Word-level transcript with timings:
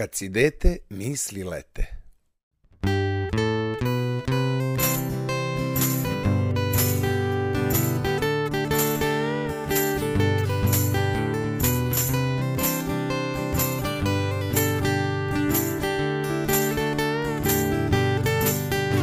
Kad 0.00 0.14
si 0.14 0.28
dete, 0.28 0.78
misli 0.88 1.44
lete. 1.44 1.84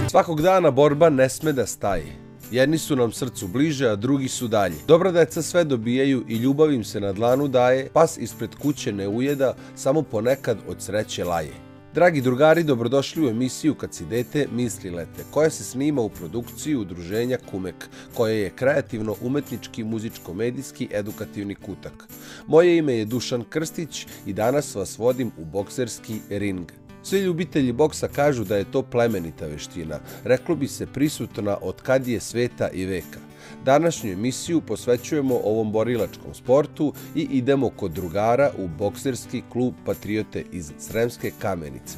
Svakog 0.10 0.42
dana 0.42 0.72
borba 0.72 1.10
ne 1.10 1.30
sme 1.30 1.54
da 1.54 1.66
staje. 1.68 2.27
Jedni 2.52 2.78
su 2.78 2.96
nam 2.96 3.12
srcu 3.12 3.48
bliže, 3.48 3.88
a 3.88 3.96
drugi 3.96 4.28
su 4.28 4.48
dalje. 4.48 4.76
Dobra 4.88 5.12
deca 5.12 5.42
sve 5.42 5.64
dobijaju 5.64 6.26
i 6.28 6.36
ljubav 6.36 6.74
im 6.74 6.84
se 6.84 7.00
na 7.00 7.14
dlanu 7.14 7.48
daje, 7.48 7.90
pas 7.94 8.18
ispred 8.18 8.56
kuće 8.56 8.92
ne 8.94 9.08
ujeda, 9.08 9.54
samo 9.76 10.02
ponekad 10.02 10.58
od 10.68 10.82
sreće 10.82 11.24
laje. 11.24 11.54
Dragi 11.94 12.22
drugari, 12.22 12.64
dobrodošli 12.64 13.26
u 13.26 13.30
emisiju 13.30 13.76
Kad 13.76 13.94
si 13.94 14.06
dete, 14.06 14.48
misli 14.52 14.90
lete, 14.90 15.24
koja 15.32 15.50
se 15.50 15.64
snima 15.64 16.02
u 16.02 16.10
produkciji 16.10 16.76
udruženja 16.76 17.38
Kumek, 17.52 17.90
koje 18.14 18.42
je 18.42 18.50
kreativno, 18.50 19.16
umetnički, 19.22 19.84
muzičko-medijski, 19.84 20.88
edukativni 20.92 21.56
kutak. 21.56 22.08
Moje 22.48 22.78
ime 22.78 22.94
je 22.94 23.06
Dušan 23.06 23.44
Krstić 23.50 24.08
i 24.26 24.34
danas 24.34 24.76
vas 24.76 24.98
vodim 24.98 25.32
u 25.38 25.46
bokserski 25.46 26.20
ring. 26.30 26.72
Svi 27.08 27.20
ljubitelji 27.20 27.72
boksa 27.72 28.08
kažu 28.08 28.44
da 28.44 28.58
je 28.58 28.72
to 28.72 28.82
plemenita 28.82 29.46
veština, 29.48 30.00
reklo 30.24 30.56
bi 30.56 30.68
se 30.68 30.86
prisutna 30.86 31.58
od 31.62 31.82
kad 31.82 32.08
je 32.08 32.20
sveta 32.20 32.70
i 32.70 32.86
veka. 32.86 33.20
Današnju 33.66 34.12
emisiju 34.12 34.62
posvećujemo 34.62 35.40
ovom 35.44 35.72
borilačkom 35.72 36.34
sportu 36.34 36.94
i 37.16 37.22
idemo 37.22 37.70
kod 37.70 37.92
drugara 37.92 38.52
u 38.58 38.68
bokserski 38.68 39.42
klub 39.52 39.74
Patriote 39.86 40.44
iz 40.52 40.72
Sremske 40.80 41.32
kamenice. 41.40 41.98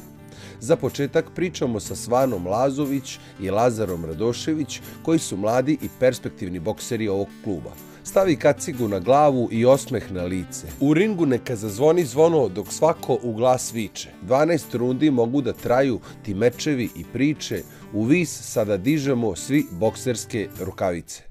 Za 0.60 0.76
početak 0.76 1.34
pričamo 1.34 1.80
sa 1.80 1.96
Svanom 1.96 2.46
Lazović 2.46 3.18
i 3.40 3.50
Lazarom 3.50 4.04
Radošević, 4.04 4.80
koji 5.02 5.18
su 5.18 5.36
mladi 5.36 5.78
i 5.82 5.88
perspektivni 6.00 6.58
bokseri 6.58 7.08
ovog 7.08 7.28
kluba 7.44 7.89
stavi 8.04 8.36
kacigu 8.36 8.88
na 8.88 8.98
glavu 8.98 9.48
i 9.52 9.64
osmeh 9.66 10.12
na 10.12 10.24
lice. 10.24 10.66
U 10.80 10.94
ringu 10.94 11.26
neka 11.26 11.56
zazvoni 11.56 12.04
zvono 12.04 12.48
dok 12.48 12.72
svako 12.72 13.18
u 13.22 13.34
glas 13.34 13.74
viče. 13.74 14.08
12 14.28 14.76
rundi 14.76 15.10
mogu 15.10 15.42
da 15.42 15.52
traju 15.52 16.00
ti 16.22 16.34
mečevi 16.34 16.88
i 16.96 17.04
priče, 17.12 17.62
u 17.92 18.04
vis 18.04 18.40
sada 18.42 18.76
dižemo 18.76 19.36
svi 19.36 19.66
bokserske 19.70 20.48
rukavice. 20.60 21.29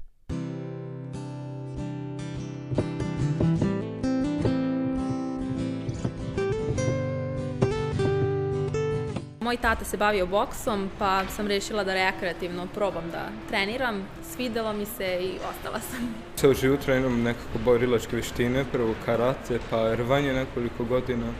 Moj 9.50 9.56
tata 9.56 9.84
se 9.84 9.96
bavio 9.96 10.26
boksom, 10.26 10.90
pa 10.98 11.24
sam 11.28 11.46
rešila 11.46 11.84
da 11.84 11.94
rekreativno 11.94 12.66
probam 12.74 13.10
da 13.10 13.28
treniram. 13.48 14.06
Svidelo 14.34 14.72
mi 14.72 14.86
se 14.86 15.18
i 15.22 15.38
ostala 15.50 15.80
sam. 15.80 16.14
Ceo 16.36 16.54
život 16.54 16.80
treniram 16.80 17.22
nekako 17.22 17.58
borilačke 17.64 18.16
veštine, 18.16 18.64
prvo 18.72 18.94
karate, 19.04 19.58
pa 19.70 19.94
rvanje 19.94 20.32
nekoliko 20.32 20.84
godina. 20.84 21.32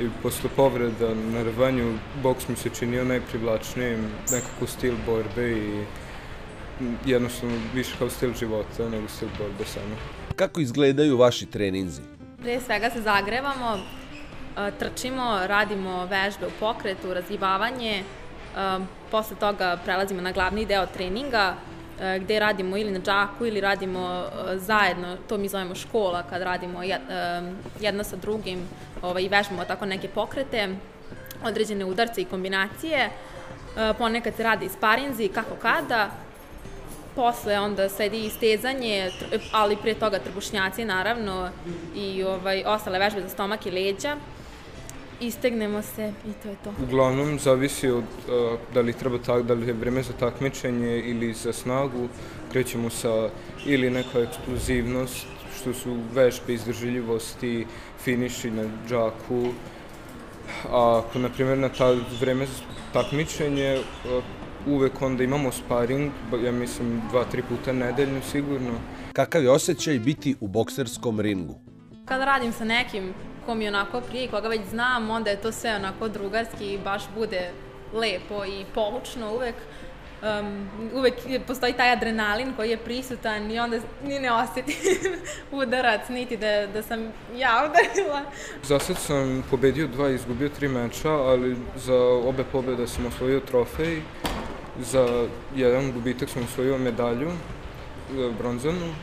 I 0.00 0.08
posle 0.22 0.50
povreda 0.56 1.14
na 1.14 1.42
rvanju 1.42 1.98
boks 2.22 2.48
mi 2.48 2.56
se 2.56 2.70
činio 2.78 3.04
najprivlačnijim, 3.04 4.00
nekako 4.30 4.66
stil 4.66 4.94
borbe 5.06 5.52
i 5.52 5.84
jednostavno 7.06 7.56
više 7.74 7.90
kao 7.98 8.10
stil 8.10 8.32
života 8.34 8.88
nego 8.88 9.08
stil 9.08 9.28
borbe 9.38 9.64
samo. 9.64 9.96
Kako 10.36 10.60
izgledaju 10.60 11.16
vaši 11.16 11.46
treninzi? 11.46 12.02
Pre 12.42 12.60
svega 12.60 12.90
se 12.90 13.02
zagrevamo, 13.02 13.78
trčimo, 14.78 15.38
radimo 15.46 16.06
vežbe 16.06 16.46
u 16.46 16.50
pokretu, 16.60 17.14
razgibavanje, 17.14 18.04
posle 19.10 19.36
toga 19.36 19.76
prelazimo 19.84 20.20
na 20.20 20.32
glavni 20.32 20.66
deo 20.66 20.86
treninga, 20.86 21.54
gde 22.20 22.38
radimo 22.38 22.76
ili 22.76 22.90
na 22.90 23.00
džaku 23.00 23.46
ili 23.46 23.60
radimo 23.60 24.24
zajedno, 24.54 25.16
to 25.28 25.38
mi 25.38 25.48
zovemo 25.48 25.74
škola, 25.74 26.22
kad 26.30 26.42
radimo 26.42 26.82
jedno 27.80 28.04
sa 28.04 28.16
drugim 28.16 28.68
ovaj, 29.02 29.22
i 29.22 29.28
vežbamo 29.28 29.64
tako 29.64 29.86
neke 29.86 30.08
pokrete, 30.08 30.68
određene 31.44 31.84
udarce 31.84 32.20
i 32.20 32.24
kombinacije. 32.24 33.10
Ponekad 33.98 34.34
se 34.34 34.42
radi 34.42 34.68
sparinzi, 34.68 35.28
kako 35.28 35.54
kada, 35.62 36.10
posle 37.14 37.58
onda 37.58 37.88
sledi 37.88 38.26
istezanje, 38.26 39.10
ali 39.52 39.76
pre 39.76 39.94
toga 39.94 40.18
trbušnjaci 40.18 40.84
naravno 40.84 41.50
i 41.94 42.24
ovaj, 42.24 42.64
ostale 42.66 42.98
vežbe 42.98 43.20
za 43.20 43.28
stomak 43.28 43.66
i 43.66 43.70
leđa 43.70 44.16
istegnemo 45.26 45.82
se 45.82 46.12
i 46.26 46.32
to 46.42 46.48
je 46.48 46.56
to. 46.64 46.74
Uglavnom, 46.82 47.38
zavisi 47.38 47.90
od 47.90 48.04
uh, 48.04 48.58
da 48.74 48.80
li 48.80 48.92
treba 48.92 49.18
tak, 49.18 49.42
da 49.42 49.54
li 49.54 49.66
je 49.66 49.72
vreme 49.72 50.02
za 50.02 50.12
takmičenje 50.12 51.00
ili 51.00 51.32
za 51.32 51.52
snagu. 51.52 52.08
Krećemo 52.52 52.90
sa 52.90 53.28
ili 53.66 53.90
neka 53.90 54.20
eksplozivnost, 54.20 55.26
što 55.56 55.74
su 55.74 55.96
vežbe 56.14 56.54
izdržljivosti, 56.54 57.66
finiši 58.04 58.50
na 58.50 58.64
džaku. 58.88 59.48
A 60.70 60.98
ako, 60.98 61.18
na 61.18 61.28
primjer, 61.28 61.58
na 61.58 61.68
ta 61.68 61.94
vreme 62.20 62.46
za 62.46 62.62
takmičenje, 62.92 63.78
uh, 63.78 64.24
uvek 64.66 65.02
onda 65.02 65.24
imamo 65.24 65.52
sparing, 65.52 66.12
ja 66.44 66.52
mislim 66.52 67.02
dva, 67.10 67.24
tri 67.24 67.42
puta 67.42 67.72
nedeljno 67.72 68.20
sigurno. 68.30 68.72
Kakav 69.12 69.42
je 69.42 69.50
osjećaj 69.50 69.98
biti 69.98 70.36
u 70.40 70.48
bokserskom 70.48 71.20
ringu? 71.20 71.54
Kada 72.04 72.24
radim 72.24 72.52
sa 72.52 72.64
nekim 72.64 73.14
ko 73.46 73.54
mi 73.54 73.68
onako 73.68 74.00
prije, 74.00 74.28
koga 74.28 74.48
već 74.48 74.60
znam, 74.70 75.10
onda 75.10 75.30
je 75.30 75.40
to 75.40 75.52
sve 75.52 75.74
onako 75.74 76.08
drugarski 76.08 76.72
i 76.72 76.78
baš 76.78 77.02
bude 77.14 77.50
lepo 77.94 78.44
i 78.44 78.64
poučno 78.74 79.34
uvek. 79.34 79.54
Um, 80.40 80.68
uvek 80.94 81.14
postoji 81.46 81.72
taj 81.72 81.92
adrenalin 81.92 82.52
koji 82.56 82.70
je 82.70 82.76
prisutan 82.76 83.50
i 83.50 83.58
onda 83.58 83.78
ni 84.04 84.18
ne 84.18 84.32
osetim 84.32 84.74
udarac, 85.62 86.08
niti 86.08 86.36
da, 86.36 86.66
da 86.66 86.82
sam 86.82 87.12
ja 87.36 87.62
udarila. 87.68 88.22
Za 88.62 88.78
sad 88.78 88.98
sam 88.98 89.44
pobedio 89.50 89.86
dva 89.86 90.10
i 90.10 90.14
izgubio 90.14 90.48
tri 90.48 90.68
meča, 90.68 91.10
ali 91.10 91.56
za 91.76 91.96
obe 92.04 92.44
pobjede 92.52 92.86
sam 92.86 93.06
osvojio 93.06 93.40
trofej. 93.40 94.02
Za 94.80 95.26
jedan 95.54 95.92
gubitak 95.92 96.28
sam 96.28 96.44
osvojio 96.44 96.78
medalju, 96.78 97.30
bronzanu 98.38 98.94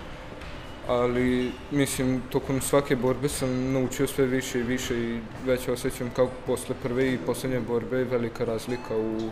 ali 0.90 1.52
mislim 1.72 2.22
tokom 2.32 2.62
svake 2.62 2.96
borbe 2.96 3.30
sam 3.30 3.74
naučio 3.74 4.08
sve 4.08 4.26
više 4.26 4.60
i 4.60 4.64
više 4.64 5.00
i 5.00 5.20
već 5.46 5.68
osjećam 5.68 6.10
kao 6.16 6.30
posle 6.48 6.76
prve 6.84 7.14
i 7.14 7.18
poslednje 7.26 7.60
borbe 7.60 8.04
velika 8.04 8.46
razlika 8.46 8.98
u 8.98 9.30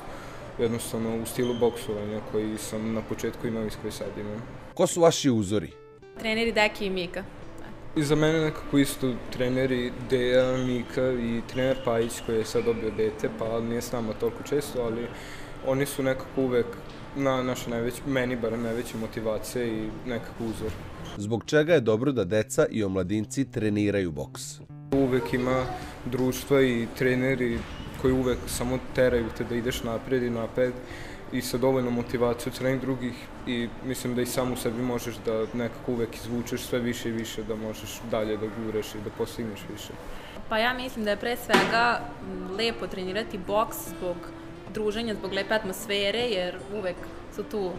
jednostavno 0.60 1.22
u 1.22 1.26
stilu 1.26 1.54
boksovanja 1.60 2.20
koji 2.32 2.58
sam 2.58 2.94
na 2.94 3.02
početku 3.02 3.48
imao 3.48 3.66
i 3.66 3.70
koji 3.82 3.92
sad 3.92 4.08
imam. 4.18 4.44
Ko 4.74 4.88
su 4.88 5.02
vaši 5.02 5.30
uzori? 5.30 5.72
Treneri 6.20 6.52
Deki 6.52 6.86
i 6.86 6.90
Mika. 6.90 7.24
I 7.96 8.04
za 8.04 8.16
mene 8.16 8.42
nekako 8.42 8.78
isto 8.78 9.14
treneri 9.34 9.92
Deja, 10.10 10.58
Mika 10.58 11.12
i 11.12 11.42
trener 11.48 11.78
Pajić 11.86 12.14
koji 12.26 12.38
je 12.38 12.46
sad 12.46 12.66
dobio 12.66 12.92
dete, 12.98 13.30
pa 13.40 13.60
nije 13.60 13.82
s 13.82 13.92
nama 13.92 14.14
toliko 14.14 14.44
često, 14.44 14.82
ali 14.82 15.08
oni 15.68 15.86
su 15.86 16.04
nekako 16.04 16.42
uvek 16.42 16.66
na 17.16 17.44
naša 17.44 17.70
najveća, 17.70 18.02
meni 18.08 18.36
bar 18.36 18.60
najveća 18.60 18.98
motivacija 18.98 19.66
i 19.66 19.90
nekako 20.06 20.44
uzor. 20.44 20.72
Zbog 21.20 21.44
čega 21.46 21.74
je 21.74 21.82
dobro 21.82 22.12
da 22.12 22.24
deca 22.24 22.66
i 22.70 22.84
omladinci 22.84 23.52
treniraju 23.52 24.12
boks? 24.12 24.60
Uvek 24.94 25.34
ima 25.34 25.66
društva 26.06 26.62
i 26.62 26.88
treneri 26.98 27.60
koji 28.02 28.14
uvek 28.14 28.38
samo 28.48 28.80
teraju 28.96 29.26
te 29.38 29.44
da 29.44 29.56
ideš 29.56 29.84
napred 29.84 30.24
i 30.24 30.30
napred 30.30 30.74
i 31.32 31.42
sa 31.42 31.58
dovoljno 31.58 31.92
motivacijom 31.92 32.56
trening 32.56 32.82
drugih 32.82 33.14
i 33.48 33.68
mislim 33.86 34.16
da 34.16 34.22
i 34.22 34.26
sam 34.26 34.52
u 34.52 34.56
sebi 34.56 34.82
možeš 34.82 35.16
da 35.26 35.46
nekako 35.54 35.92
uvek 35.92 36.16
izvučeš 36.16 36.62
sve 36.62 36.80
više 36.80 37.10
i 37.10 37.12
više, 37.12 37.44
da 37.44 37.56
možeš 37.56 38.02
dalje 38.12 38.38
da 38.38 38.48
gureš 38.62 38.96
i 38.96 39.02
da 39.06 39.10
postigneš 39.18 39.60
više. 39.72 39.94
Pa 40.50 40.58
ja 40.58 40.74
mislim 40.74 41.06
da 41.06 41.12
je 41.12 41.18
pre 41.18 41.36
svega 41.36 42.02
lepo 42.58 42.88
trenirati 42.88 43.40
boks 43.48 43.78
zbog 43.98 44.18
druženja, 44.74 45.16
zbog 45.16 45.34
lepe 45.34 45.54
atmosfere, 45.54 46.20
jer 46.20 46.58
uvek 46.74 46.96
su 47.36 47.44
tu 47.44 47.72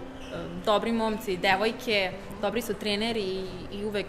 dobri 0.65 0.93
momci, 0.93 1.37
devojke, 1.37 2.13
dobri 2.41 2.63
su 2.63 2.75
treneri 2.75 3.21
i, 3.21 3.47
i 3.73 3.85
uvek 3.85 4.07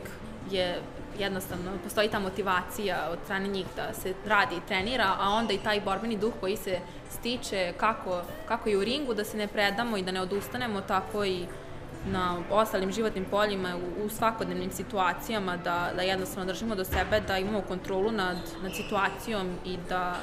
je 0.52 0.82
jednostavno, 1.20 1.72
postoji 1.84 2.10
ta 2.10 2.20
motivacija 2.20 3.10
od 3.12 3.20
strane 3.24 3.48
njih 3.48 3.66
da 3.76 3.94
se 3.94 4.14
radi 4.26 4.56
i 4.56 4.68
trenira, 4.68 5.16
a 5.20 5.30
onda 5.30 5.54
i 5.54 5.58
taj 5.58 5.82
borbeni 5.82 6.18
duh 6.18 6.34
koji 6.40 6.58
se 6.58 6.80
stiče 7.10 7.74
kako, 7.78 8.22
kako 8.48 8.70
i 8.70 8.76
u 8.76 8.84
ringu, 8.84 9.14
da 9.14 9.24
se 9.24 9.38
ne 9.38 9.48
predamo 9.48 9.98
i 9.98 10.04
da 10.04 10.12
ne 10.12 10.22
odustanemo, 10.22 10.82
tako 10.82 11.26
i 11.26 11.46
na 12.06 12.38
ostalim 12.50 12.92
životnim 12.92 13.26
poljima, 13.26 13.76
u, 13.76 14.06
u 14.06 14.10
svakodnevnim 14.10 14.72
situacijama, 14.72 15.58
da, 15.58 15.92
da 15.96 16.02
jednostavno 16.02 16.46
držimo 16.46 16.76
do 16.76 16.86
sebe, 16.86 17.22
da 17.28 17.38
imamo 17.38 17.62
kontrolu 17.62 18.12
nad, 18.12 18.38
nad 18.64 18.76
situacijom 18.76 19.56
i 19.66 19.78
da 19.90 20.16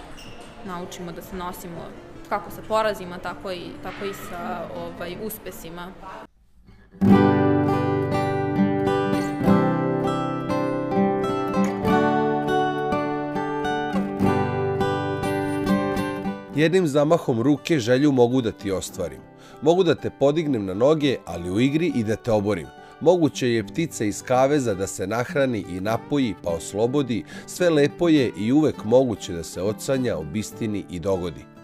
naučimo 0.65 1.13
da 1.13 1.23
se 1.23 1.37
nosimo 1.37 1.81
kako 2.29 2.51
sa 2.51 2.63
porazima, 2.69 3.19
tako 3.19 3.53
i, 3.53 3.71
tako 3.83 4.05
i 4.05 4.15
sa 4.15 4.69
ovaj, 4.77 5.17
uspesima. 5.23 5.93
Jednim 16.57 16.87
zamahom 16.87 17.43
ruke 17.43 17.79
želju 17.79 18.13
mogu 18.13 18.41
da 18.41 18.53
ti 18.53 18.71
ostvarim. 18.71 19.21
Mogu 19.63 19.83
da 19.85 19.95
te 19.95 20.11
podignem 20.11 20.65
na 20.65 20.75
noge, 20.75 21.17
ali 21.25 21.51
u 21.51 21.61
igri 21.61 21.93
i 21.95 22.05
da 22.05 22.17
te 22.17 22.33
oborim. 22.33 22.67
Moguće 23.01 23.49
je 23.49 23.67
ptica 23.67 24.05
iz 24.05 24.23
kaveza 24.23 24.75
da 24.75 24.87
se 24.87 25.07
nahrani 25.07 25.65
i 25.69 25.81
napoji 25.81 26.35
pa 26.43 26.51
oslobodi, 26.51 27.25
sve 27.47 27.71
lepo 27.71 28.09
je 28.09 28.33
i 28.39 28.53
uvek 28.53 28.85
moguće 28.85 29.33
da 29.33 29.43
se 29.43 29.63
ocanja, 29.63 30.17
obistini 30.17 30.85
i 30.91 31.01
dogodi. 31.01 31.56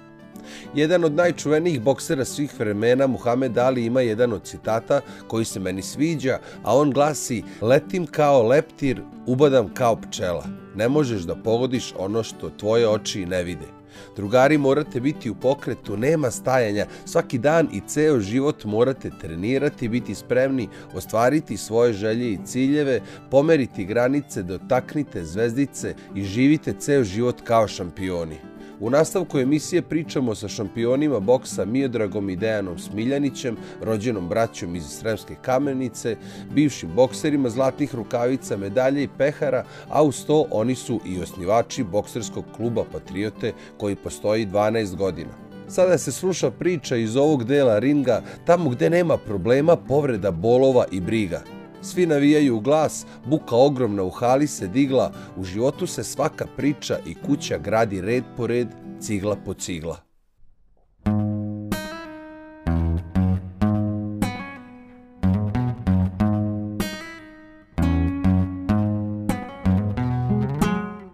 Jedan 0.74 1.04
od 1.04 1.12
najčuvenijih 1.12 1.80
boksera 1.82 2.24
svih 2.24 2.60
vremena, 2.60 3.06
Muhammed 3.06 3.58
Ali, 3.58 3.84
ima 3.84 4.00
jedan 4.00 4.32
od 4.32 4.44
citata 4.44 5.00
koji 5.28 5.44
se 5.44 5.60
meni 5.60 5.82
sviđa, 5.82 6.38
a 6.62 6.76
on 6.76 6.90
glasi 6.90 7.42
Letim 7.60 8.06
kao 8.06 8.42
leptir, 8.42 9.02
ubadam 9.26 9.74
kao 9.74 9.96
pčela. 9.96 10.44
Ne 10.74 10.88
možeš 10.88 11.22
da 11.22 11.36
pogodiš 11.36 11.94
ono 11.98 12.22
što 12.22 12.50
tvoje 12.50 12.88
oči 12.88 13.26
ne 13.26 13.42
vide. 13.42 13.82
Drugari 14.16 14.58
morate 14.58 15.00
biti 15.00 15.30
u 15.30 15.34
pokretu, 15.34 15.96
nema 15.96 16.30
stajanja. 16.30 16.86
Svaki 17.04 17.38
dan 17.38 17.68
i 17.72 17.80
ceo 17.86 18.20
život 18.20 18.64
morate 18.64 19.10
trenirati, 19.20 19.88
biti 19.88 20.14
spremni, 20.14 20.68
ostvariti 20.94 21.56
svoje 21.56 21.92
želje 21.92 22.32
i 22.32 22.38
ciljeve, 22.44 23.00
pomeriti 23.30 23.84
granice, 23.84 24.42
dotaknite 24.42 25.24
zvezdice 25.24 25.94
i 26.14 26.24
živite 26.24 26.72
ceo 26.78 27.04
život 27.04 27.40
kao 27.44 27.68
šampioni. 27.68 28.51
U 28.82 28.90
nastavku 28.90 29.38
emisije 29.38 29.82
pričamo 29.82 30.34
sa 30.34 30.48
šampionima 30.48 31.20
boksa 31.20 31.64
Miodragom 31.64 32.30
i 32.30 32.36
Dejanom 32.36 32.78
Smiljanićem, 32.78 33.56
rođenom 33.80 34.28
braćom 34.28 34.76
iz 34.76 34.84
Sremske 34.84 35.34
kamenice, 35.42 36.16
bivšim 36.54 36.90
bokserima 36.94 37.50
zlatnih 37.50 37.94
rukavica, 37.94 38.56
medalje 38.56 39.02
i 39.02 39.08
pehara, 39.18 39.64
a 39.88 40.02
uz 40.02 40.24
to 40.26 40.46
oni 40.50 40.74
su 40.74 41.00
i 41.06 41.22
osnivači 41.22 41.84
bokserskog 41.84 42.44
kluba 42.56 42.84
Patriote 42.92 43.52
koji 43.78 43.96
postoji 43.96 44.46
12 44.46 44.96
godina. 44.96 45.30
Sada 45.68 45.98
se 45.98 46.12
sluša 46.12 46.50
priča 46.50 46.96
iz 46.96 47.16
ovog 47.16 47.44
dela 47.44 47.78
ringa, 47.78 48.22
tamo 48.46 48.70
gde 48.70 48.90
nema 48.90 49.16
problema, 49.16 49.76
povreda, 49.76 50.30
bolova 50.30 50.84
i 50.92 51.00
briga. 51.00 51.42
Svi 51.84 52.06
navijaju 52.06 52.56
u 52.56 52.60
glas, 52.60 53.06
buka 53.26 53.56
ogromna 53.56 54.02
u 54.02 54.10
hali 54.10 54.46
se 54.46 54.66
digla, 54.66 55.12
u 55.36 55.44
životu 55.44 55.86
se 55.86 56.04
svaka 56.04 56.46
priča 56.56 56.98
i 57.06 57.14
kuća 57.14 57.58
gradi 57.58 58.00
red 58.00 58.24
po 58.36 58.46
red, 58.46 58.68
cigla 59.00 59.36
po 59.44 59.54
cigla. 59.54 59.96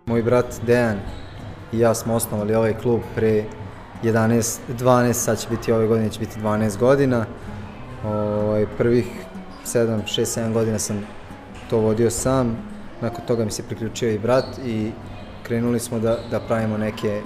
Moj 0.07 0.23
brat 0.23 0.61
Dejan 0.67 0.99
i 1.73 1.79
ja 1.79 1.95
smo 1.95 2.15
osnovali 2.15 2.55
ovaj 2.55 2.75
klub 2.79 3.01
pre 3.15 3.45
11, 4.03 4.59
12, 4.79 5.13
sad 5.13 5.41
će 5.41 5.49
biti 5.51 5.73
ove 5.73 5.87
godine, 5.87 6.11
će 6.11 6.21
biti 6.21 6.41
12 6.41 6.79
godina. 6.79 7.27
Ovaj, 8.05 8.67
prvih 8.79 9.28
7, 9.75 10.03
6, 10.07 10.41
7 10.41 10.53
godina 10.53 10.79
sam 10.79 11.07
to 11.71 11.79
vodio 11.79 12.11
sam, 12.11 12.57
nakon 13.01 13.27
toga 13.27 13.45
mi 13.45 13.51
se 13.51 13.63
priključio 13.63 14.11
i 14.11 14.19
brat 14.19 14.59
i 14.67 14.91
krenuli 15.43 15.81
smo 15.81 15.99
da, 15.99 16.19
da 16.31 16.41
pravimo 16.41 16.79
neke 16.79 17.21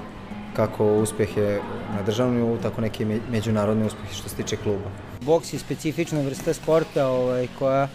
kako 0.56 0.86
uspehe 0.94 1.58
na 1.94 2.02
državnom 2.02 2.36
nivou, 2.36 2.58
tako 2.58 2.80
neke 2.80 3.20
međunarodne 3.30 3.86
uspehe 3.86 4.14
što 4.14 4.28
se 4.28 4.36
tiče 4.36 4.56
kluba. 4.56 4.90
Boks 5.20 5.52
je 5.52 5.58
specifična 5.58 6.20
vrsta 6.20 6.54
sporta 6.54 7.06
ovaj, 7.06 7.48
koja 7.58 7.88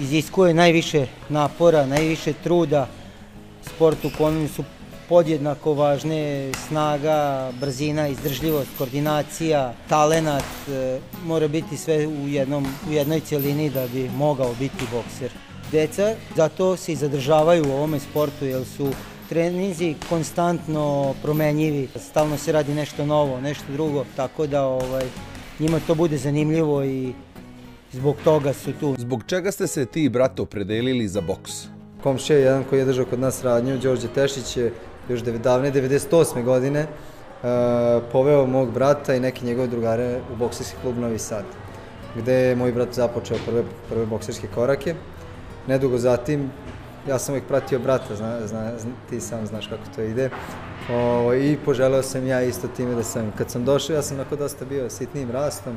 iziskuje 0.00 0.54
najviše 0.54 1.06
napora, 1.28 1.86
najviše 1.86 2.32
truda. 2.32 2.88
Sport 3.62 4.04
u 4.04 4.10
kojem 4.18 4.48
su 4.48 4.64
podjednako 5.08 5.74
važne 5.74 6.52
snaga, 6.68 7.50
brzina, 7.60 8.08
izdržljivost, 8.08 8.70
koordinacija, 8.78 9.74
talenat, 9.88 10.44
e, 10.68 10.98
mora 11.26 11.48
biti 11.48 11.76
sve 11.76 12.06
u, 12.06 12.28
jednom, 12.28 12.66
u 12.88 12.92
jednoj 12.92 13.20
cijelini 13.20 13.70
da 13.70 13.86
bi 13.86 14.10
mogao 14.16 14.54
biti 14.58 14.84
bokser. 14.92 15.30
Deca 15.72 16.14
zato 16.36 16.76
se 16.76 16.92
i 16.92 16.96
zadržavaju 16.96 17.64
u 17.68 17.72
ovome 17.72 18.00
sportu 18.00 18.44
jer 18.44 18.64
su 18.64 18.92
treninzi 19.28 19.94
konstantno 20.08 21.14
promenjivi, 21.22 21.88
stalno 21.96 22.36
se 22.36 22.52
radi 22.52 22.74
nešto 22.74 23.06
novo, 23.06 23.40
nešto 23.40 23.72
drugo, 23.72 24.04
tako 24.16 24.46
da 24.46 24.64
ovaj, 24.64 25.04
njima 25.58 25.80
to 25.86 25.94
bude 25.94 26.18
zanimljivo 26.18 26.84
i 26.84 27.12
zbog 27.92 28.16
toga 28.24 28.52
su 28.52 28.72
tu. 28.80 28.94
Zbog 28.98 29.22
čega 29.26 29.52
ste 29.52 29.66
se 29.66 29.86
ti, 29.86 30.08
brato, 30.08 30.42
opredelili 30.42 31.08
za 31.08 31.20
boks? 31.20 31.52
Komšija, 32.02 32.38
jedan 32.38 32.64
koji 32.64 32.78
je 32.78 32.84
držao 32.84 33.04
kod 33.04 33.20
nas 33.20 33.44
radnju, 33.44 33.78
Đorđe 33.78 34.08
Tešić 34.08 34.56
je 34.56 34.72
još 35.08 35.20
davne 35.20 35.72
98. 35.72 36.44
godine 36.44 36.82
uh, 36.82 37.48
poveo 38.12 38.46
mog 38.46 38.72
brata 38.72 39.14
i 39.14 39.20
neke 39.20 39.46
njegove 39.46 39.66
drugare 39.66 40.20
u 40.32 40.36
bokserski 40.36 40.76
klub 40.82 40.98
Novi 40.98 41.18
Sad, 41.18 41.44
gde 42.16 42.34
je 42.34 42.56
moj 42.56 42.72
brat 42.72 42.92
započeo 42.92 43.36
prve, 43.46 43.62
prve 43.88 44.06
bokserske 44.06 44.48
korake. 44.54 44.94
Nedugo 45.66 45.98
zatim, 45.98 46.50
ja 47.08 47.18
sam 47.18 47.32
uvijek 47.32 47.48
pratio 47.48 47.78
brata, 47.78 48.14
zna, 48.16 48.46
zna, 48.46 48.70
ti 49.10 49.20
sam 49.20 49.46
znaš 49.46 49.66
kako 49.66 49.82
to 49.96 50.02
ide, 50.02 50.30
o, 50.92 51.34
i 51.34 51.56
poželeo 51.64 52.02
sam 52.02 52.26
ja 52.26 52.42
isto 52.42 52.68
time 52.68 52.94
da 52.94 53.02
sam, 53.02 53.32
kad 53.38 53.50
sam 53.50 53.64
došao, 53.64 53.96
ja 53.96 54.02
sam 54.02 54.16
onako 54.16 54.36
dosta 54.36 54.64
bio 54.64 54.90
sitnijim 54.90 55.30
rastom, 55.30 55.76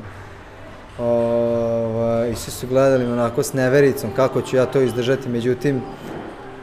o, 0.98 2.24
i 2.32 2.34
svi 2.34 2.50
su 2.50 2.66
gledali 2.66 3.04
onako 3.04 3.42
s 3.42 3.52
nevericom 3.52 4.10
kako 4.16 4.42
ću 4.42 4.56
ja 4.56 4.66
to 4.66 4.80
izdržati, 4.80 5.28
međutim, 5.28 5.82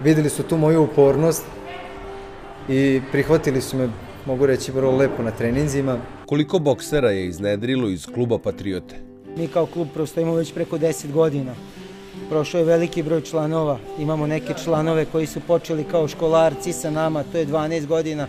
videli 0.03 0.29
su 0.29 0.43
tu 0.43 0.57
moju 0.57 0.83
upornost, 0.83 1.43
i 2.69 3.01
prihvatili 3.11 3.61
su 3.61 3.77
me, 3.77 3.89
mogu 4.25 4.45
reći, 4.45 4.71
vrlo 4.71 4.97
lepo 4.97 5.23
na 5.23 5.31
treninzima. 5.31 5.97
Koliko 6.25 6.59
boksera 6.59 7.11
je 7.11 7.27
iznedrilo 7.27 7.89
iz 7.89 8.05
kluba 8.05 8.37
Patriote? 8.37 8.95
Mi 9.37 9.47
kao 9.47 9.65
klub 9.65 9.87
prostojimo 9.93 10.33
već 10.33 10.53
preko 10.53 10.77
10 10.77 11.11
godina. 11.11 11.55
Prošao 12.29 12.59
je 12.59 12.65
veliki 12.65 13.03
broj 13.03 13.21
članova. 13.21 13.79
Imamo 13.99 14.27
neke 14.27 14.53
članove 14.63 15.05
koji 15.05 15.25
su 15.25 15.39
počeli 15.47 15.83
kao 15.83 16.07
školarci 16.07 16.73
sa 16.73 16.91
nama, 16.91 17.23
to 17.23 17.37
je 17.37 17.47
12 17.47 17.85
godina. 17.85 18.27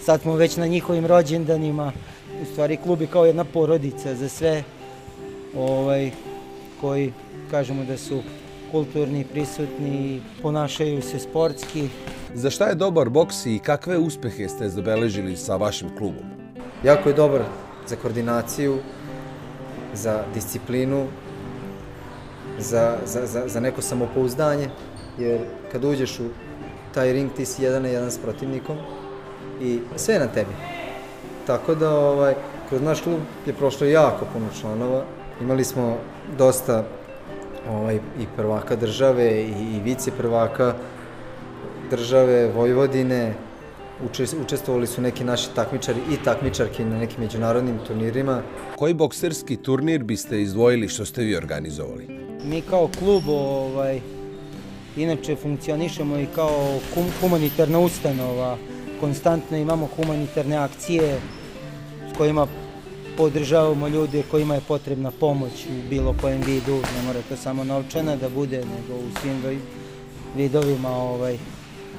Sad 0.00 0.20
smo 0.20 0.34
već 0.36 0.56
na 0.56 0.66
njihovim 0.66 1.06
rođendanima. 1.06 1.92
U 2.42 2.44
stvari 2.44 2.76
klub 2.76 3.00
je 3.00 3.06
kao 3.06 3.26
jedna 3.26 3.44
porodica 3.44 4.14
za 4.14 4.28
sve 4.28 4.64
ovaj, 5.56 6.10
koji 6.80 7.12
kažemo 7.50 7.84
da 7.84 7.96
su 7.96 8.22
kulturni, 8.70 9.24
prisutni, 9.24 10.22
ponašaju 10.42 11.02
se 11.02 11.18
sportski. 11.18 11.88
Za 12.34 12.50
šta 12.50 12.66
je 12.66 12.74
dobar 12.74 13.08
boks 13.08 13.46
i 13.46 13.58
kakve 13.58 13.98
uspehe 13.98 14.48
ste 14.48 14.68
zabeležili 14.68 15.36
sa 15.36 15.56
vašim 15.56 15.88
klubom? 15.98 16.24
Jako 16.84 17.08
je 17.08 17.14
dobar 17.14 17.42
za 17.86 17.96
koordinaciju, 17.96 18.78
za 19.94 20.24
disciplinu, 20.34 21.06
za, 22.58 22.96
za, 23.04 23.26
za, 23.26 23.48
za 23.48 23.60
neko 23.60 23.82
samopouzdanje, 23.82 24.68
jer 25.18 25.40
kad 25.72 25.84
uđeš 25.84 26.20
u 26.20 26.28
taj 26.94 27.12
ring 27.12 27.32
ti 27.36 27.46
si 27.46 27.62
jedan 27.62 27.82
na 27.82 27.88
jedan 27.88 28.10
s 28.10 28.18
protivnikom 28.18 28.76
i 29.60 29.80
sve 29.96 30.14
je 30.14 30.20
na 30.20 30.26
tebi. 30.26 30.52
Tako 31.46 31.74
da 31.74 31.90
ovaj, 31.90 32.34
kroz 32.68 32.82
naš 32.82 33.00
klub 33.00 33.20
je 33.46 33.52
prošlo 33.52 33.86
jako 33.86 34.26
puno 34.32 34.46
članova. 34.60 35.04
Imali 35.40 35.64
smo 35.64 35.96
dosta 36.38 36.84
ovaj, 37.70 37.94
i 37.94 38.26
prvaka 38.36 38.76
države 38.76 39.42
i, 39.42 39.76
i 39.76 39.80
vice 39.84 40.10
prvaka 40.10 40.74
države 41.90 42.52
Vojvodine, 42.52 43.34
učestvovali 44.42 44.86
su 44.86 45.02
neki 45.02 45.24
naši 45.24 45.48
takmičari 45.54 46.00
i 46.12 46.24
takmičarke 46.24 46.84
na 46.84 46.98
nekim 46.98 47.20
međunarodnim 47.20 47.78
turnirima. 47.86 48.42
Koji 48.76 48.94
bokserski 48.94 49.56
turnir 49.56 50.04
biste 50.04 50.42
izdvojili 50.42 50.88
što 50.88 51.04
ste 51.04 51.22
vi 51.22 51.36
organizovali? 51.36 52.08
Mi 52.44 52.60
kao 52.60 52.88
klub 52.98 53.28
ovaj, 53.28 54.00
inače 54.96 55.36
funkcionišemo 55.36 56.18
i 56.18 56.26
kao 56.34 56.78
humanitarna 57.20 57.78
ustanova. 57.78 58.56
Konstantno 59.00 59.56
imamo 59.56 59.88
humanitarne 59.96 60.56
akcije 60.56 61.20
s 62.12 62.16
kojima 62.16 62.46
podržavamo 63.16 63.88
ljude 63.88 64.22
kojima 64.30 64.54
je 64.54 64.60
potrebna 64.68 65.10
pomoć 65.10 65.66
u 65.66 65.88
bilo 65.90 66.14
kojem 66.20 66.40
vidu, 66.42 66.76
ne 66.76 67.02
mora 67.06 67.20
to 67.28 67.36
samo 67.36 67.64
novčana 67.64 68.16
da 68.16 68.28
bude, 68.28 68.56
nego 68.58 69.00
u 69.00 69.20
svim 69.20 69.60
vidovima 70.36 70.88
ovaj, 70.88 71.38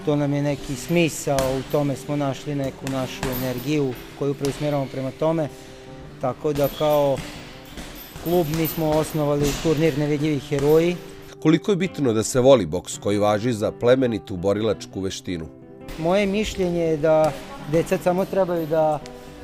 to 0.09 0.15
nam 0.15 0.33
je 0.33 0.41
neki 0.41 0.75
smisao, 0.75 1.37
u 1.59 1.71
tome 1.71 1.95
smo 1.95 2.15
našli 2.15 2.55
neku 2.55 2.85
našu 2.91 3.21
energiju 3.39 3.93
koju 4.19 4.33
preusmjeramo 4.33 4.87
prema 4.91 5.11
tome, 5.11 5.47
tako 6.21 6.53
da 6.53 6.67
kao 6.77 7.17
klub 8.23 8.47
mi 8.57 8.67
smo 8.67 8.89
osnovali 8.89 9.45
turnir 9.63 9.97
nevidljivih 9.97 10.43
heroji. 10.49 10.95
Koliko 11.39 11.71
je 11.71 11.75
bitno 11.75 12.13
da 12.13 12.23
se 12.23 12.39
voli 12.39 12.65
boks 12.65 12.97
koji 12.97 13.17
važi 13.17 13.53
za 13.53 13.71
plemenitu 13.71 14.37
borilačku 14.37 15.01
veštinu? 15.01 15.45
Moje 15.99 16.25
mišljenje 16.25 16.81
je 16.81 16.97
da 16.97 17.31
deca 17.71 17.97
samo 18.03 18.25
trebaju 18.25 18.67
da 18.67 18.99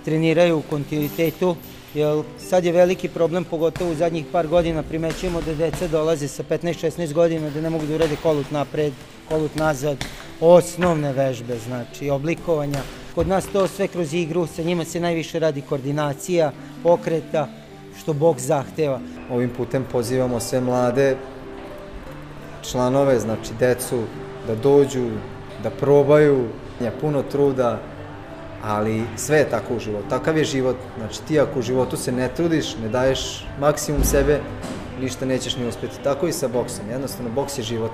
treniraju 0.06 0.58
u 0.58 0.64
kontinuitetu, 0.70 1.56
jer 1.94 2.24
sad 2.40 2.66
je 2.66 2.72
veliki 2.72 3.10
problem, 3.10 3.44
pogotovo 3.44 3.92
u 3.92 3.96
zadnjih 3.96 4.26
par 4.32 4.48
godina 4.48 4.84
primećujemo 4.84 5.42
da 5.42 5.54
deca 5.54 5.88
dolaze 5.88 6.28
sa 6.28 6.44
15-16 6.50 7.14
godina 7.14 7.50
da 7.50 7.62
ne 7.62 7.70
mogu 7.70 7.86
da 7.86 7.96
urede 7.96 8.16
kolut 8.24 8.52
napred, 8.52 8.94
kolut 9.30 9.56
nazad, 9.56 9.98
osnovne 10.42 11.14
vežbe, 11.14 11.58
znači 11.58 12.10
oblikovanja, 12.10 12.80
kod 13.16 13.28
nas 13.28 13.46
to 13.46 13.68
sve 13.68 13.88
kroz 13.88 14.14
igru, 14.14 14.48
sa 14.48 14.62
njima 14.62 14.86
se 14.86 15.00
najviše 15.00 15.40
radi 15.40 15.62
koordinacija, 15.62 16.52
pokreta, 16.84 17.48
što 18.00 18.14
Bog 18.14 18.40
zahteva. 18.40 19.00
Ovim 19.32 19.50
putem 19.58 19.86
pozivamo 19.92 20.40
sve 20.40 20.62
mlade 20.62 21.18
članove, 22.62 23.20
znači 23.20 23.54
decu, 23.60 24.04
da 24.48 24.56
dođu, 24.56 25.10
da 25.64 25.70
probaju, 25.70 26.48
je 26.80 26.92
puno 27.02 27.24
truda, 27.24 27.80
ali 28.64 29.04
sve 29.16 29.38
je 29.38 29.50
tako 29.50 29.76
u 29.76 29.80
životu. 29.80 30.10
Takav 30.10 30.38
je 30.38 30.44
život. 30.44 30.76
Znači 30.98 31.22
ti 31.28 31.40
ako 31.40 31.60
u 31.60 31.62
životu 31.62 31.98
se 31.98 32.12
ne 32.12 32.30
trudiš, 32.36 32.76
ne 32.78 32.90
daješ 32.90 33.46
maksimum 33.60 34.04
sebe, 34.04 34.40
ništa 35.02 35.26
nećeš 35.26 35.58
ni 35.58 35.68
uspjeti. 35.68 35.96
Tako 36.04 36.28
i 36.28 36.32
sa 36.32 36.48
boksom. 36.48 36.90
Jednostavno, 36.90 37.32
boks 37.32 37.58
je 37.58 37.64
život. 37.64 37.92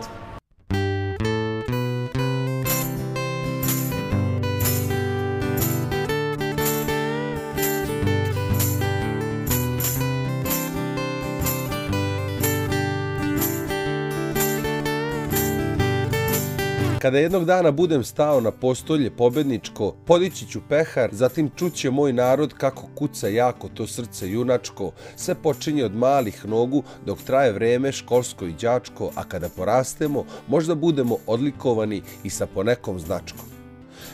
Kada 17.11 17.19
jednog 17.19 17.45
dana 17.45 17.71
budem 17.71 18.03
stao 18.03 18.41
na 18.41 18.51
postolje 18.51 19.09
pobedničko, 19.09 19.95
podići 20.05 20.45
ću 20.47 20.61
pehar, 20.69 21.09
zatim 21.11 21.49
čuće 21.55 21.89
moj 21.91 22.13
narod 22.13 22.53
kako 22.53 22.87
kuca 22.95 23.27
jako 23.27 23.69
to 23.69 23.87
srce 23.87 24.29
junačko, 24.31 24.91
sve 25.15 25.35
počinje 25.35 25.85
od 25.85 25.95
malih 25.95 26.45
nogu 26.45 26.83
dok 27.05 27.21
traje 27.21 27.51
vreme 27.51 27.91
školsko 27.91 28.45
i 28.45 28.53
đačko, 28.61 29.11
a 29.15 29.23
kada 29.23 29.49
porastemo, 29.49 30.25
možda 30.47 30.75
budemo 30.75 31.17
odlikovani 31.27 32.01
i 32.23 32.29
sa 32.29 32.45
ponekom 32.45 32.99
značkom. 32.99 33.45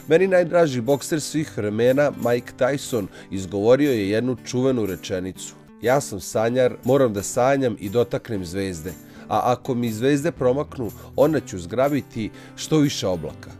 Meni 0.08 0.27
najdraži 0.27 0.82
bokser 0.82 1.22
svih 1.22 1.58
vremena, 1.58 2.12
Mike 2.25 2.54
Tyson, 2.60 3.08
izgovorio 3.32 3.92
je 3.92 4.10
jednu 4.10 4.38
čuvenu 4.46 4.86
rečenicu. 4.86 5.54
Ja 5.82 6.01
sam 6.01 6.20
sanjar, 6.20 6.75
moram 6.84 7.13
da 7.13 7.24
sanjam 7.24 7.77
i 7.80 7.89
dotaknem 7.89 8.46
zvezde 8.46 8.94
a 9.30 9.42
ako 9.44 9.76
mi 9.76 9.92
zvezde 9.92 10.32
promaknu, 10.32 10.92
onda 11.16 11.40
ću 11.40 11.60
zgrabiti 11.60 12.30
što 12.56 12.78
više 12.78 13.08
oblaka. 13.08 13.52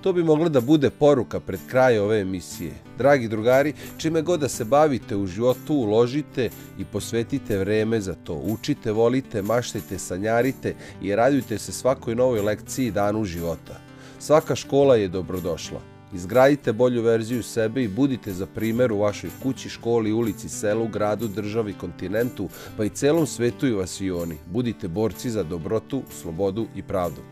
To 0.00 0.12
bi 0.12 0.24
mogla 0.24 0.48
da 0.48 0.60
bude 0.60 0.90
poruka 0.90 1.40
pred 1.40 1.60
kraj 1.70 1.98
ove 1.98 2.20
emisije. 2.20 2.72
Dragi 2.98 3.28
drugari, 3.28 3.72
čime 3.98 4.22
god 4.22 4.40
da 4.40 4.48
se 4.48 4.64
bavite 4.64 5.16
u 5.16 5.26
životu, 5.26 5.74
uložite 5.74 6.50
i 6.78 6.84
posvetite 6.84 7.58
vreme 7.58 8.00
za 8.00 8.14
to. 8.14 8.34
Učite, 8.34 8.92
volite, 8.92 9.42
maštajte, 9.42 9.98
sanjarite 9.98 10.74
i 11.02 11.16
radujte 11.16 11.58
se 11.58 11.72
svakoj 11.72 12.14
novoj 12.14 12.40
lekciji 12.40 12.90
danu 12.90 13.24
života. 13.24 13.80
Svaka 14.18 14.54
škola 14.54 14.96
je 14.96 15.08
dobrodošla. 15.08 15.95
Izgradite 16.14 16.72
bolju 16.72 17.02
verziju 17.02 17.42
sebe 17.42 17.82
i 17.82 17.88
budite 17.88 18.32
za 18.32 18.46
primer 18.46 18.92
u 18.92 18.98
vašoj 18.98 19.30
kući, 19.42 19.68
školi, 19.68 20.12
ulici, 20.12 20.48
selu, 20.48 20.88
gradu, 20.88 21.28
državi, 21.28 21.72
kontinentu, 21.72 22.48
pa 22.76 22.84
i 22.84 22.88
celom 22.88 23.26
svetu 23.26 23.66
i 23.66 23.72
vas 23.72 24.00
i 24.00 24.10
oni. 24.10 24.36
Budite 24.46 24.88
borci 24.88 25.30
za 25.30 25.42
dobrotu, 25.42 26.02
slobodu 26.20 26.66
i 26.76 26.82
pravdu. 26.82 27.22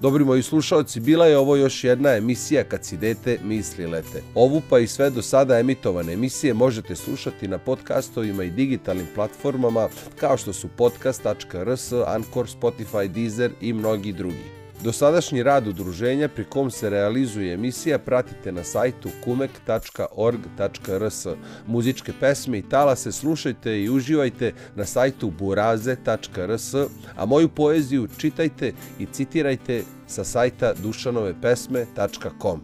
Dobri 0.00 0.24
moji 0.24 0.42
slušalci, 0.42 1.00
bila 1.00 1.26
je 1.26 1.38
ovo 1.38 1.56
još 1.56 1.84
jedna 1.84 2.10
emisija 2.16 2.64
Kad 2.64 2.84
si 2.84 2.96
dete, 2.96 3.38
misli 3.44 3.86
lete. 3.86 4.22
Ovu 4.34 4.62
pa 4.70 4.78
i 4.78 4.86
sve 4.86 5.10
do 5.10 5.22
sada 5.22 5.58
emitovane 5.58 6.12
emisije 6.12 6.54
možete 6.54 6.96
slušati 6.96 7.48
na 7.48 7.58
podcastovima 7.58 8.44
i 8.44 8.50
digitalnim 8.50 9.06
platformama 9.14 9.88
kao 10.16 10.36
što 10.36 10.52
su 10.52 10.68
podcast.rs, 10.68 11.92
Anchor, 12.06 12.46
Spotify, 12.60 13.08
Deezer 13.08 13.52
i 13.60 13.72
mnogi 13.72 14.12
drugi. 14.12 14.63
Dosadašnji 14.84 15.42
rad 15.42 15.66
udruženja 15.66 16.28
pri 16.28 16.44
kom 16.44 16.70
se 16.70 16.90
realizuje 16.90 17.54
emisija 17.54 17.98
pratite 17.98 18.52
na 18.52 18.64
sajtu 18.64 19.08
kumek.org.rs. 19.24 21.26
Muzičke 21.66 22.12
pesme 22.20 22.58
i 22.58 22.68
talase 22.68 23.12
slušajte 23.12 23.82
i 23.82 23.90
uživajte 23.90 24.52
na 24.76 24.84
sajtu 24.84 25.30
buraze.rs, 25.30 26.74
a 27.16 27.26
moju 27.26 27.48
poeziju 27.48 28.08
čitajte 28.18 28.72
i 28.98 29.06
citirajte 29.06 29.82
sa 30.06 30.24
sajta 30.24 30.74
dušanovepesme.com. 30.82 32.60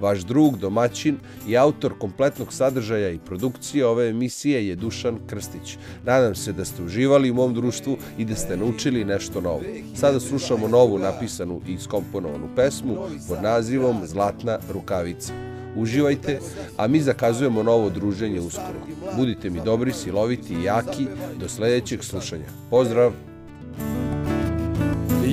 Vaš 0.00 0.20
drug, 0.20 0.56
domaćin 0.56 1.18
i 1.48 1.56
autor 1.56 1.98
kompletnog 1.98 2.52
sadržaja 2.52 3.10
i 3.10 3.18
produkcije 3.18 3.86
ove 3.86 4.08
emisije 4.08 4.68
je 4.68 4.76
Dušan 4.76 5.18
Krstić. 5.26 5.78
Nadam 6.04 6.34
se 6.34 6.52
da 6.52 6.64
ste 6.64 6.82
uživali 6.82 7.30
u 7.30 7.34
mom 7.34 7.54
društvu 7.54 7.96
i 8.18 8.24
da 8.24 8.34
ste 8.34 8.56
naučili 8.56 9.04
nešto 9.04 9.40
novo. 9.40 9.60
Sada 9.94 10.20
slušamo 10.20 10.68
novu 10.68 10.98
napisanu 10.98 11.60
i 11.68 11.72
iskomponovanu 11.72 12.48
pesmu 12.56 12.96
pod 13.28 13.42
nazivom 13.42 14.00
Zlatna 14.06 14.58
rukavica. 14.72 15.32
Uživajte, 15.76 16.38
a 16.76 16.86
mi 16.86 17.00
zakazujemo 17.00 17.62
novo 17.62 17.90
druženje 17.90 18.40
uskoro. 18.40 18.80
Budite 19.16 19.50
mi 19.50 19.60
dobri, 19.64 19.92
siloviti 19.92 20.54
i 20.54 20.64
jaki. 20.64 21.06
Do 21.40 21.48
sledećeg 21.48 22.04
slušanja. 22.04 22.46
Pozdrav! 22.70 23.35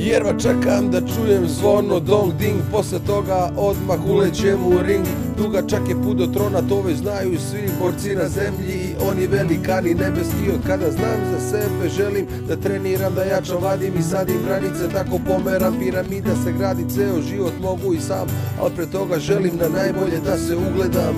Jerva 0.04 0.34
čekam 0.40 0.92
da 0.92 1.02
čujem 1.02 1.48
zvono 1.48 2.00
dong 2.00 2.34
ding 2.40 2.62
Posle 2.72 3.00
toga 3.08 3.52
odmah 3.58 4.06
ulećem 4.06 4.66
u 4.66 4.82
ring. 4.82 5.06
Dugačak 5.38 5.90
je 5.90 5.96
put 6.04 6.18
do 6.18 6.28
trona, 6.28 6.62
to 6.70 6.82
već 6.82 6.98
znaju 6.98 7.40
svi 7.40 7.70
borci 7.80 8.16
na 8.16 8.30
zemlji. 8.30 8.96
Oni 9.10 9.28
velikani 9.28 9.94
nebeski 9.94 10.52
od 10.54 10.68
kada 10.68 10.92
znam 10.92 11.20
za 11.32 11.50
sebe 11.50 11.90
Želim 11.90 12.26
da 12.48 12.56
treniram, 12.56 13.16
da 13.16 13.24
jačam, 13.24 13.58
vadim 13.62 13.94
i 14.00 14.04
sadim 14.04 14.38
granice. 14.46 14.90
Tako 14.94 15.20
pomeram 15.28 15.76
piramida 15.80 16.36
se 16.44 16.52
gradi 16.52 16.90
ceo 16.90 17.22
život 17.22 17.54
mogu 17.62 17.94
i 17.94 18.00
sam. 18.00 18.28
Al 18.62 18.70
pre 18.76 18.86
toga 18.86 19.20
želim 19.20 19.58
na 19.58 19.70
najbolje 19.70 20.20
da 20.26 20.38
se 20.38 20.56
ugledam 20.56 21.16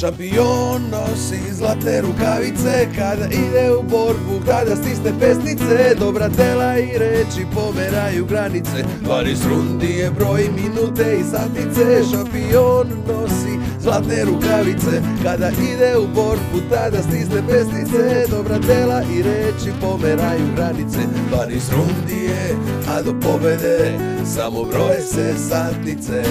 Šampion 0.00 0.82
nosi 0.90 1.54
zlatne 1.54 2.00
rukavice 2.00 2.88
Kada 2.96 3.26
ide 3.26 3.72
u 3.78 3.82
borbu, 3.82 4.46
kada 4.46 4.76
stisne 4.76 5.12
pesnice 5.20 5.94
Dobra 5.98 6.28
dela 6.28 6.78
i 6.78 6.98
reči 6.98 7.46
pomeraju 7.54 8.26
granice. 8.26 8.84
12 9.02 9.48
rundi 9.48 9.86
je 9.86 10.10
broj 10.10 10.48
minute 10.54 11.18
i 11.20 11.24
satice 11.24 12.02
Šampion 12.10 12.86
nosi 13.08 13.58
zlatne 13.80 14.24
rukavice. 14.24 15.02
Kada 15.22 15.50
ide 15.50 15.98
u 15.98 16.06
borbu, 16.14 16.68
tada 16.70 17.02
stisne 17.02 17.42
pesnice 17.48 18.26
Dobra 18.30 18.58
dela 18.58 19.02
i 19.02 19.22
reči 19.22 19.72
pomeraju 19.80 20.46
granice. 20.56 20.98
12 21.32 21.72
rundi 21.76 22.24
je, 22.24 22.56
a 22.88 23.02
do 23.02 23.14
pobede 23.20 23.98
samo 24.24 24.64
broje 24.64 25.00
se 25.00 25.34
satnice 25.48 26.22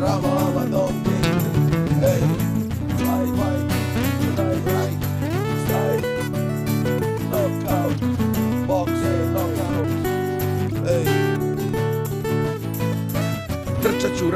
Ramabado. 0.00 0.87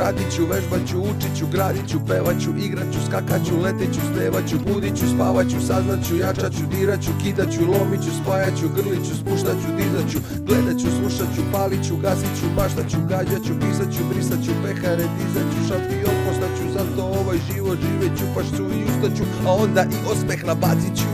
Radiću, 0.02 0.42
vežbaću, 0.50 0.98
učiću, 1.10 1.46
gradiću, 1.52 1.98
pevaću, 2.08 2.50
igraću, 2.66 3.00
skakaću, 3.06 3.54
leteću, 3.64 4.00
stevaću, 4.10 4.56
budiću, 4.66 5.06
spavaću, 5.14 5.58
saznaću, 5.68 6.14
jačaću, 6.16 6.64
diraću, 6.72 7.10
kidaću, 7.22 7.60
lomiću, 7.72 8.10
spajaću, 8.20 8.66
grliću, 8.76 9.14
spuštaću, 9.20 9.68
dizaću, 9.78 10.18
gledaću, 10.46 10.88
slušaću, 10.96 11.42
paliću, 11.52 11.94
gasiću, 12.04 12.46
maštaću, 12.56 12.98
gađaću, 13.10 13.52
pisaću, 13.60 14.02
brisaću, 14.10 14.52
pehare, 14.62 15.06
dizaću, 15.18 15.58
šampion 15.68 16.16
postaću, 16.24 16.64
zato 16.76 17.02
ovaj 17.20 17.38
život 17.48 17.78
živeću, 17.84 18.24
pašću 18.34 18.64
i 18.78 18.82
ustaću, 18.90 19.24
a 19.46 19.50
onda 19.64 19.82
i 19.94 19.98
osmeh 20.12 20.40
nabaciću. 20.46 21.12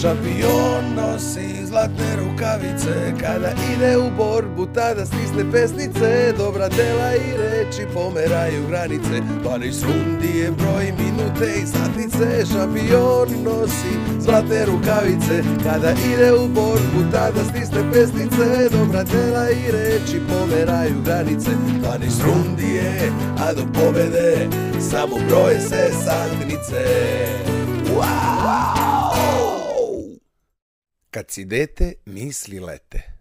Šampion 0.00 0.84
nosi 0.96 1.53
zlatne 1.74 2.16
rukavice. 2.16 2.94
Kada 3.20 3.50
ide 3.74 3.98
u 3.98 4.10
borbu 4.16 4.66
tada 4.74 5.06
stisne 5.06 5.52
pesnice. 5.52 6.32
Dobra 6.38 6.68
dela 6.68 7.14
i 7.14 7.36
reči 7.38 7.86
pomeraju 7.94 8.66
granice. 8.68 9.22
12 9.44 9.84
rundi 9.84 10.38
je 10.38 10.50
broj 10.50 10.92
minute 10.98 11.60
i 11.62 11.66
satnice. 11.66 12.46
Šampion 12.52 13.28
nosi 13.44 13.94
zlatne 14.20 14.66
rukavice. 14.66 15.42
Kada 15.62 15.90
ide 16.14 16.32
u 16.32 16.48
borbu 16.48 17.00
tada 17.12 17.44
stisne 17.44 17.92
pesnice. 17.92 18.68
Dobra 18.70 19.02
dela 19.02 19.50
i 19.50 19.70
reči 19.72 20.20
pomeraju 20.28 21.02
granice. 21.04 21.50
12 21.50 22.24
rundi 22.24 22.74
je, 22.74 23.12
a 23.38 23.52
do 23.52 23.62
pobede 23.74 24.48
samo 24.90 25.16
broje 25.28 25.60
se 25.60 25.90
satnice. 26.04 26.84
Wow! 27.96 28.93
Kad 31.14 31.30
si 31.30 31.44
dete, 31.46 32.00
misli 32.04 32.58
lete. 32.58 33.13